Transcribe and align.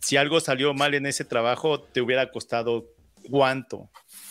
si 0.00 0.16
algo 0.16 0.40
salió 0.40 0.74
mal 0.74 0.94
en 0.94 1.06
ese 1.06 1.24
trabajo, 1.24 1.80
te 1.80 2.00
hubiera 2.00 2.30
costado 2.30 2.86
cuánto. 3.30 3.90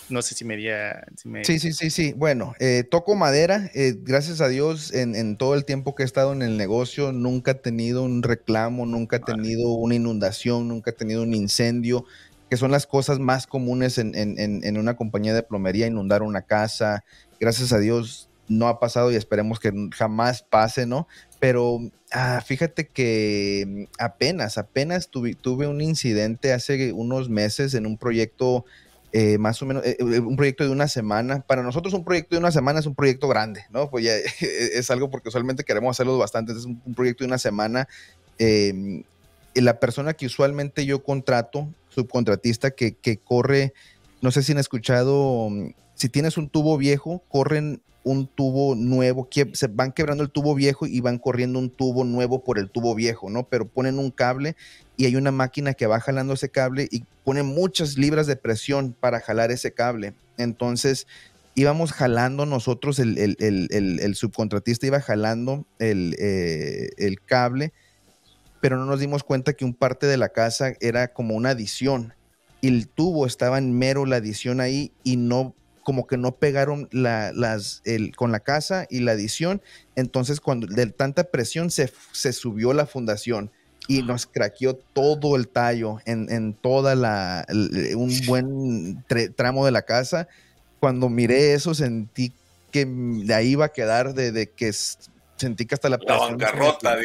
No 0.09 0.23
sé 0.23 0.33
si 0.33 0.43
me, 0.43 0.55
diría, 0.55 1.05
Sí, 1.43 1.59
sí, 1.59 1.71
sí, 1.71 1.91
sí. 1.91 2.13
Bueno, 2.13 2.55
eh, 2.59 2.83
toco 2.89 3.15
madera. 3.15 3.69
Eh, 3.75 3.93
gracias 3.99 4.41
a 4.41 4.47
Dios, 4.47 4.91
en, 4.91 5.37
todo 5.37 5.53
el 5.53 5.65
tiempo 5.65 5.93
que 5.93 6.01
he 6.01 6.05
estado 6.05 6.33
en 6.33 6.41
el 6.41 6.57
negocio, 6.57 7.11
nunca 7.11 7.51
he 7.51 7.55
tenido 7.55 8.01
un 8.01 8.23
reclamo, 8.23 8.87
nunca 8.87 9.17
he 9.17 9.19
tenido 9.19 9.69
una 9.73 9.93
inundación, 9.93 10.67
nunca 10.67 10.89
he 10.89 10.93
tenido 10.93 11.21
un 11.21 11.35
incendio, 11.35 12.05
que 12.49 12.57
son 12.57 12.71
las 12.71 12.87
cosas 12.87 13.19
más 13.19 13.45
comunes 13.45 13.99
en, 13.99 14.15
en 14.15 14.77
una 14.77 14.95
compañía 14.95 15.35
de 15.35 15.43
plomería, 15.43 15.85
inundar 15.85 16.23
una 16.23 16.41
casa. 16.41 17.03
Gracias 17.39 17.71
a 17.71 17.77
Dios, 17.77 18.28
no 18.49 18.67
ha 18.67 18.79
pasado 18.79 19.11
y 19.11 19.15
esperemos 19.15 19.59
que 19.59 19.71
jamás 19.95 20.43
pase, 20.43 20.85
¿no? 20.85 21.07
Pero 21.39 21.79
ah, 22.11 22.41
fíjate 22.45 22.87
que 22.87 23.65
mm, 23.65 23.83
apenas, 23.99 24.57
apenas 24.57 25.09
tuve, 25.09 25.35
tuve, 25.35 25.67
un 25.67 25.81
incidente 25.81 26.51
hace 26.51 26.91
unos 26.91 27.29
meses 27.29 27.73
en 27.75 27.85
un 27.85 27.97
proyecto 27.97 28.65
eh, 29.11 29.37
más 29.39 29.59
o 29.61 29.65
menos, 29.65 29.83
eh, 29.85 29.97
eh, 29.99 30.19
un 30.19 30.35
proyecto 30.35 30.63
de 30.63 30.69
una 30.69 30.87
semana. 30.87 31.41
Para 31.41 31.63
nosotros 31.63 31.93
un 31.93 32.03
proyecto 32.03 32.35
de 32.35 32.39
una 32.39 32.51
semana 32.51 32.79
es 32.79 32.85
un 32.85 32.95
proyecto 32.95 33.27
grande, 33.27 33.65
¿no? 33.69 33.89
Pues 33.89 34.03
ya 34.03 34.15
es 34.41 34.91
algo 34.91 35.09
porque 35.09 35.29
usualmente 35.29 35.63
queremos 35.63 35.95
hacerlo 35.95 36.17
bastante, 36.17 36.51
es 36.51 36.65
un, 36.65 36.79
proyecto 36.95 37.23
de 37.23 37.27
una 37.27 37.37
semana. 37.37 37.87
Em, 38.37 39.03
la 39.55 39.79
persona 39.79 40.13
que 40.13 40.27
usualmente 40.27 40.85
yo 40.85 41.03
contrato, 41.03 41.73
subcontratista, 41.89 42.71
que, 42.71 42.93
que 42.93 43.17
corre, 43.17 43.73
no 44.21 44.31
sé 44.31 44.43
si 44.43 44.51
han 44.51 44.59
escuchado, 44.59 45.49
mm, 45.49 45.69
si 45.99 46.07
tienes 46.07 46.37
un 46.37 46.47
tubo 46.47 46.77
viejo, 46.77 47.21
corren 47.27 47.81
un 48.03 48.25
tubo 48.25 48.73
nuevo, 48.73 49.27
que 49.29 49.49
se 49.51 49.67
van 49.67 49.91
quebrando 49.91 50.23
el 50.23 50.31
tubo 50.31 50.55
viejo 50.55 50.87
y 50.87 51.01
van 51.01 51.19
corriendo 51.19 51.59
un 51.59 51.69
tubo 51.69 52.05
nuevo 52.05 52.41
por 52.41 52.57
el 52.57 52.69
tubo 52.69 52.95
viejo, 52.95 53.29
¿no? 53.29 53.43
Pero 53.43 53.67
ponen 53.67 53.99
un 53.99 54.09
cable 54.09 54.55
y 54.95 55.05
hay 55.05 55.17
una 55.17 55.31
máquina 55.31 55.73
que 55.73 55.87
va 55.87 55.99
jalando 55.99 56.35
ese 56.35 56.47
cable 56.47 56.87
y 56.89 57.03
pone 57.25 57.43
muchas 57.43 57.97
libras 57.97 58.27
de 58.27 58.37
presión 58.37 58.95
para 58.97 59.19
jalar 59.19 59.51
ese 59.51 59.73
cable. 59.73 60.13
Entonces 60.37 61.05
íbamos 61.53 61.91
jalando 61.91 62.45
nosotros, 62.45 62.97
el, 62.99 64.15
subcontratista 64.15 64.87
iba 64.87 65.01
jalando 65.01 65.65
eh, 65.79 66.91
el, 66.97 67.21
cable, 67.21 67.73
pero 68.61 68.77
no 68.77 68.85
nos 68.85 69.01
dimos 69.01 69.25
cuenta 69.25 69.51
que 69.51 69.65
un 69.65 69.73
parte 69.73 70.07
de 70.07 70.15
la 70.15 70.29
casa 70.29 70.75
era 70.79 71.09
como 71.09 71.35
una 71.35 71.49
adición. 71.49 72.13
Y 72.61 72.69
el 72.69 72.87
tubo 72.87 73.25
estaba 73.25 73.57
en 73.57 73.77
mero 73.77 74.05
la 74.05 74.15
adición 74.15 74.61
ahí 74.61 74.93
y 75.03 75.17
no 75.17 75.53
como 75.89 76.05
que 76.05 76.17
no 76.17 76.35
pegaron 76.35 76.87
las, 76.91 77.81
el, 77.83 78.15
con 78.15 78.31
la 78.31 78.41
casa 78.41 78.85
y 78.91 78.99
la 78.99 79.13
adición. 79.13 79.59
Entonces, 79.95 80.39
cuando 80.39 80.67
de 80.67 80.85
tanta 80.85 81.23
presión 81.23 81.71
se, 81.71 81.91
se 82.11 82.31
subió 82.31 82.73
la 82.73 82.85
fundación 82.85 83.49
y 83.87 84.03
nos 84.03 84.27
craqueó 84.27 84.75
todo 84.75 85.35
el 85.35 85.47
tallo 85.47 85.97
en, 86.05 86.31
en 86.31 86.53
toda 86.53 86.93
la, 86.93 87.43
un 87.95 88.13
buen 88.27 89.03
tramo 89.35 89.65
de 89.65 89.71
la 89.71 89.81
casa. 89.81 90.27
Cuando 90.79 91.09
miré 91.09 91.55
eso, 91.55 91.73
sentí 91.73 92.33
que 92.71 92.85
de 92.85 93.33
ahí 93.33 93.53
iba 93.53 93.65
a 93.65 93.69
quedar, 93.69 94.13
de, 94.13 94.51
que 94.55 94.71
sentí 95.37 95.65
que 95.65 95.73
hasta 95.73 95.89
la, 95.89 95.97
la 96.05 96.17
bancarrota, 96.17 96.97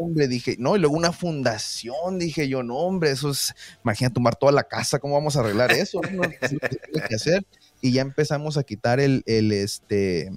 Hombre, 0.00 0.26
dije, 0.26 0.56
no, 0.58 0.74
y 0.74 0.80
luego 0.80 0.96
una 0.96 1.12
fundación, 1.12 2.18
dije 2.18 2.48
yo, 2.48 2.64
no, 2.64 2.78
hombre, 2.78 3.12
eso 3.12 3.30
es, 3.30 3.54
imagina 3.84 4.12
tomar 4.12 4.34
toda 4.34 4.50
la 4.50 4.64
casa, 4.64 4.98
¿cómo 4.98 5.14
vamos 5.14 5.36
a 5.36 5.40
arreglar 5.40 5.70
eso? 5.70 6.00
No, 6.10 6.22
que 6.28 7.14
hacer 7.14 7.44
y 7.82 7.92
ya 7.92 8.00
empezamos 8.00 8.56
a 8.56 8.62
quitar 8.62 9.00
el, 9.00 9.22
el 9.26 9.52
este, 9.52 10.30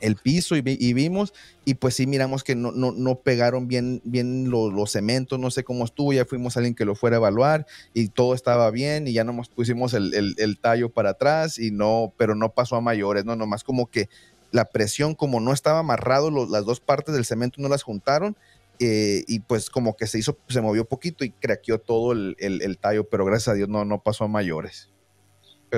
el 0.00 0.16
piso 0.16 0.54
y, 0.56 0.60
vimos, 0.60 1.32
y 1.64 1.74
pues 1.74 1.94
sí 1.94 2.06
miramos 2.06 2.44
que 2.44 2.54
no, 2.54 2.72
no, 2.72 2.92
no 2.92 3.20
pegaron 3.20 3.68
bien, 3.68 4.02
bien 4.04 4.50
los, 4.50 4.90
cementos, 4.90 5.38
no 5.38 5.50
sé 5.50 5.64
cómo 5.64 5.84
estuvo, 5.84 6.12
ya 6.12 6.26
fuimos 6.26 6.56
a 6.56 6.60
alguien 6.60 6.74
que 6.74 6.84
lo 6.84 6.94
fuera 6.94 7.16
a 7.16 7.20
evaluar 7.20 7.66
y 7.94 8.08
todo 8.08 8.34
estaba 8.34 8.70
bien 8.70 9.08
y 9.08 9.14
ya 9.14 9.24
nos 9.24 9.48
pusimos 9.48 9.94
el, 9.94 10.12
el, 10.36 10.58
tallo 10.58 10.90
para 10.90 11.10
atrás 11.10 11.58
y 11.58 11.70
no, 11.70 12.12
pero 12.18 12.34
no 12.34 12.50
pasó 12.50 12.76
a 12.76 12.82
mayores, 12.82 13.24
no, 13.24 13.34
nomás 13.34 13.64
como 13.64 13.86
que 13.90 14.10
la 14.50 14.66
presión, 14.66 15.14
como 15.14 15.40
no 15.40 15.52
estaba 15.52 15.78
amarrado, 15.78 16.30
las 16.46 16.66
dos 16.66 16.80
partes 16.80 17.14
del 17.14 17.24
cemento 17.24 17.62
no 17.62 17.68
las 17.68 17.82
juntaron, 17.82 18.36
eh, 18.80 19.24
y 19.26 19.40
pues 19.40 19.70
como 19.70 19.96
que 19.96 20.06
se 20.06 20.18
hizo, 20.18 20.38
se 20.48 20.60
movió 20.60 20.84
poquito 20.84 21.24
y 21.24 21.30
craqueó 21.30 21.78
todo 21.78 22.12
el, 22.12 22.36
el, 22.38 22.78
tallo, 22.78 23.08
pero 23.08 23.24
gracias 23.24 23.48
a 23.48 23.54
Dios 23.54 23.68
no, 23.68 23.84
no 23.84 24.02
pasó 24.02 24.24
a 24.24 24.28
mayores. 24.28 24.90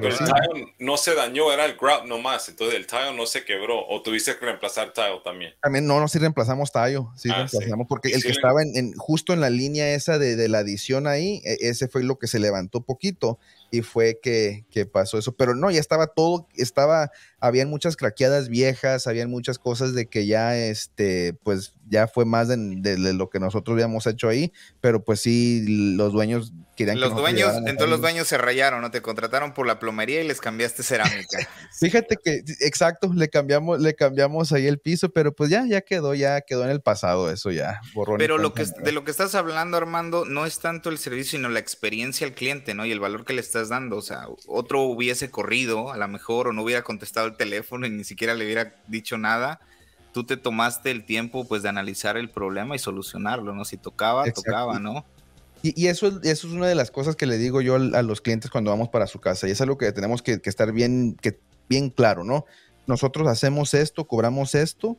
Pero, 0.01 0.09
el 0.09 0.19
tile 0.19 0.75
no 0.79 0.97
se 0.97 1.15
dañó, 1.15 1.53
era 1.53 1.65
el 1.65 1.77
grout 1.77 2.05
nomás. 2.05 2.49
Entonces 2.49 2.77
el 2.77 2.87
tile 2.87 3.15
no 3.15 3.27
se 3.27 3.45
quebró. 3.45 3.87
¿O 3.87 4.03
tuviste 4.03 4.37
que 4.39 4.45
reemplazar 4.45 4.93
tile 4.93 5.21
también? 5.25 5.55
También 5.61 5.87
no, 5.87 6.01
no, 6.01 6.09
sí 6.09 6.19
reemplazamos 6.19 6.73
tile. 6.73 7.07
Sí, 7.17 7.29
ah, 7.33 7.47
reemplazamos 7.51 7.87
porque 7.89 8.09
el 8.09 8.23
que 8.23 8.31
estaba 8.31 8.63
en, 8.63 8.93
justo 8.95 9.33
en 9.33 9.41
la 9.41 9.51
línea 9.51 9.95
esa 9.95 10.19
de, 10.19 10.37
de, 10.37 10.49
la 10.49 10.59
adición 10.59 11.07
ahí, 11.07 11.43
e, 11.45 11.57
ese 11.69 11.89
fue 11.89 12.03
lo 12.03 12.19
que 12.19 12.27
se 12.27 12.39
levantó 12.39 12.83
poquito 12.83 13.39
y 13.71 13.83
fue 13.83 14.21
que, 14.23 14.65
que, 14.71 14.87
pasó 14.87 15.19
eso. 15.19 15.37
Pero 15.37 15.55
no, 15.55 15.71
ya 15.71 15.81
estaba 15.81 16.09
todo, 16.09 16.49
estaba, 16.55 17.11
habían 17.41 17.69
muchas 17.69 17.97
craqueadas 17.97 18.49
viejas, 18.49 19.07
habían 19.07 19.31
muchas 19.31 19.59
cosas 19.59 19.95
de 19.95 20.07
que 20.07 20.27
ya, 20.27 20.57
este, 20.57 21.35
pues 21.43 21.75
ya 21.89 22.09
fue 22.09 22.25
más 22.25 22.49
de, 22.49 22.57
lo 23.15 23.31
que 23.31 23.41
nosotros 23.41 23.75
habíamos 23.75 24.07
hecho 24.07 24.29
ahí, 24.29 24.53
pero 24.81 25.05
pues 25.05 25.21
sí, 25.21 25.95
los 25.97 26.13
dueños 26.13 26.53
querían 26.77 27.01
los 27.01 27.17
dueños, 27.17 27.57
entonces 27.57 27.89
los 27.89 28.01
dueños 28.01 28.29
se 28.29 28.37
rayaron, 28.37 28.83
¿no? 28.83 28.91
Te 28.91 29.01
contrataron 29.01 29.55
por 29.55 29.67
la 29.67 29.79
plomería 29.79 30.23
y 30.23 30.29
les 30.29 30.41
cambiaste 30.41 30.83
cerámica. 30.83 31.39
Fíjate 31.81 32.17
que, 32.23 32.43
exacto, 32.61 33.11
le 33.15 33.29
cambiamos, 33.29 33.81
le 33.81 33.95
cambiamos 33.95 34.53
ahí 34.53 34.67
el 34.67 34.79
piso, 34.79 35.11
pero 35.11 35.35
pues 35.35 35.49
ya, 35.49 35.65
ya 35.67 35.81
quedó, 35.81 36.15
ya 36.15 36.41
quedó 36.43 36.65
en 36.65 36.71
el 36.71 36.83
pasado 36.83 37.31
eso 37.31 37.51
ya, 37.51 37.81
Pero 38.19 38.39
lo 38.39 38.53
que, 38.53 38.65
de 38.65 38.93
lo 38.93 39.05
que 39.05 39.11
estás 39.11 39.35
hablando, 39.35 39.77
Armando, 39.77 40.25
no 40.25 40.47
es 40.47 40.59
tanto 40.59 40.91
el 40.91 40.99
servicio, 40.99 41.39
sino 41.39 41.49
la 41.49 41.59
experiencia 41.59 42.27
al 42.27 42.35
cliente, 42.35 42.75
¿no? 42.75 42.87
Y 42.87 42.93
el 42.93 43.01
valor 43.01 43.25
que 43.25 43.33
le 43.33 43.41
estás 43.41 43.69
dando. 43.69 43.97
O 43.97 44.03
sea, 44.03 44.27
otro 44.47 44.83
hubiese 44.83 45.31
corrido, 45.31 45.93
a 45.93 45.97
lo 45.97 46.09
mejor, 46.09 46.49
o 46.49 46.53
no 46.53 46.63
hubiera 46.63 46.83
contestado 46.83 47.27
el 47.27 47.37
teléfono 47.37 47.87
y 47.87 47.91
ni 47.91 48.05
siquiera 48.05 48.35
le 48.35 48.45
hubiera 48.45 48.75
dicho 48.87 49.19
nada. 49.19 49.61
Tú 50.17 50.25
te 50.25 50.39
tomaste 50.39 50.91
el 50.91 51.05
tiempo, 51.05 51.47
pues, 51.47 51.63
de 51.63 51.69
analizar 51.69 52.17
el 52.17 52.31
problema 52.31 52.75
y 52.75 52.79
solucionarlo, 52.79 53.55
¿no? 53.55 53.67
Si 53.67 53.77
tocaba, 53.77 54.25
tocaba, 54.33 54.79
¿no? 54.79 55.05
Y, 55.61 55.89
eso, 55.89 56.07
eso 56.23 56.47
es 56.47 56.53
una 56.55 56.67
de 56.67 56.75
las 56.75 56.91
cosas 56.91 57.17
que 57.17 57.27
le 57.27 57.37
digo 57.37 57.61
yo 57.61 57.75
a 57.75 58.01
los 58.01 58.23
clientes 58.23 58.51
cuando 58.51 58.71
vamos 58.71 58.89
para 58.89 59.07
su 59.07 59.21
casa. 59.21 59.47
Y 59.47 59.51
es 59.51 59.61
algo 59.61 59.77
que 59.77 59.93
tenemos 59.93 60.23
que, 60.23 60.41
estar 60.43 60.73
bien, 60.73 61.19
que, 61.21 61.39
bien 61.69 61.91
claro, 61.91 62.25
¿no? 62.25 62.47
Nosotros 62.87 63.29
hacemos 63.29 63.75
esto, 63.75 64.07
cobramos 64.07 64.55
esto, 64.55 64.97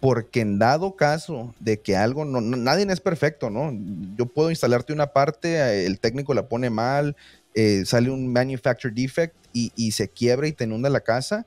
porque 0.00 0.40
en 0.40 0.58
dado 0.58 0.96
caso 0.96 1.54
de 1.60 1.82
que 1.82 1.94
algo, 1.94 2.24
no, 2.24 2.40
nadie 2.40 2.86
es 2.90 3.00
perfecto, 3.00 3.50
¿no? 3.50 3.78
Yo 4.16 4.24
puedo 4.24 4.48
instalarte 4.48 4.94
una 4.94 5.08
parte, 5.08 5.84
el 5.84 6.00
técnico 6.00 6.32
la 6.32 6.48
pone 6.48 6.70
mal, 6.70 7.14
eh, 7.54 7.82
sale 7.84 8.08
un 8.08 8.32
manufacturer 8.32 8.94
defect 8.94 9.36
y, 9.52 9.92
se 9.92 10.08
quiebra 10.08 10.48
y 10.48 10.52
te 10.52 10.64
inunda 10.64 10.88
la 10.88 11.00
casa, 11.00 11.46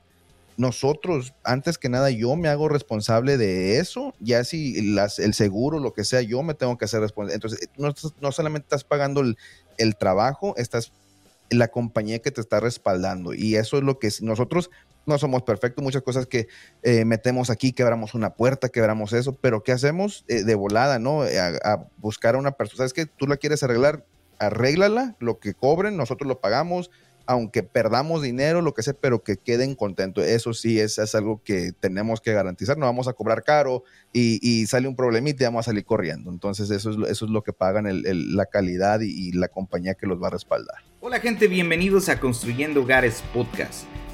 nosotros, 0.58 1.34
antes 1.44 1.78
que 1.78 1.88
nada, 1.88 2.10
yo 2.10 2.34
me 2.34 2.48
hago 2.48 2.68
responsable 2.68 3.36
de 3.38 3.78
eso, 3.78 4.12
ya 4.18 4.42
si 4.42 4.92
las, 4.92 5.20
el 5.20 5.32
seguro, 5.32 5.78
lo 5.78 5.94
que 5.94 6.04
sea, 6.04 6.20
yo 6.20 6.42
me 6.42 6.54
tengo 6.54 6.76
que 6.76 6.84
hacer 6.84 7.00
responsable. 7.00 7.36
Entonces, 7.36 7.70
no, 7.78 7.94
no 8.20 8.32
solamente 8.32 8.64
estás 8.64 8.82
pagando 8.82 9.20
el, 9.20 9.96
trabajo, 9.96 10.54
estás 10.56 10.92
la 11.48 11.68
compañía 11.68 12.18
que 12.18 12.32
te 12.32 12.40
está 12.40 12.58
respaldando. 12.58 13.34
Y 13.34 13.54
eso 13.54 13.78
es 13.78 13.84
lo 13.84 14.00
que 14.00 14.10
nosotros 14.20 14.70
no 15.06 15.16
somos 15.16 15.44
perfectos, 15.44 15.82
muchas 15.82 16.02
cosas 16.02 16.26
que 16.26 16.48
eh, 16.82 17.04
metemos 17.04 17.50
aquí, 17.50 17.72
quebramos 17.72 18.14
una 18.14 18.34
puerta, 18.34 18.68
quebramos 18.68 19.12
eso, 19.12 19.34
pero 19.34 19.62
¿qué 19.62 19.70
hacemos 19.70 20.24
eh, 20.26 20.42
de 20.42 20.54
volada, 20.56 20.98
no? 20.98 21.22
A, 21.22 21.72
a, 21.72 21.86
buscar 21.98 22.34
a 22.34 22.38
una 22.38 22.50
persona, 22.50 22.78
¿sabes 22.78 22.92
que 22.92 23.06
Tú 23.06 23.28
la 23.28 23.36
quieres 23.36 23.62
arreglar, 23.62 24.04
arréglala, 24.40 25.14
lo 25.20 25.38
que 25.38 25.54
cobren, 25.54 25.96
nosotros 25.96 26.26
lo 26.26 26.40
pagamos, 26.40 26.90
aunque 27.28 27.62
perdamos 27.62 28.22
dinero, 28.22 28.62
lo 28.62 28.72
que 28.72 28.82
sea, 28.82 28.94
pero 28.94 29.22
que 29.22 29.36
queden 29.36 29.74
contentos. 29.74 30.24
Eso 30.24 30.54
sí 30.54 30.80
es, 30.80 30.96
es 30.96 31.14
algo 31.14 31.42
que 31.44 31.72
tenemos 31.78 32.22
que 32.22 32.32
garantizar. 32.32 32.78
No 32.78 32.86
vamos 32.86 33.06
a 33.06 33.12
cobrar 33.12 33.44
caro 33.44 33.84
y, 34.14 34.66
sale 34.66 34.88
un 34.88 34.96
problemita 34.96 35.44
y 35.44 35.46
vamos 35.46 35.66
a 35.66 35.70
salir 35.70 35.84
corriendo. 35.84 36.30
Entonces 36.30 36.70
eso 36.70 36.90
es, 36.90 37.10
eso 37.10 37.26
es 37.26 37.30
lo 37.30 37.42
que 37.42 37.52
pagan 37.52 37.84
la 37.86 38.46
calidad 38.46 39.00
y, 39.00 39.10
y 39.10 39.32
la 39.32 39.48
compañía 39.48 39.94
que 39.94 40.06
los 40.06 40.20
va 40.20 40.28
a 40.28 40.30
respaldar. 40.30 40.76
Hola 41.00 41.20
gente, 41.20 41.48
bienvenidos 41.48 42.08
a 42.08 42.18
Construyendo 42.18 42.80
Hogares 42.80 43.22
Podcast. 43.34 43.84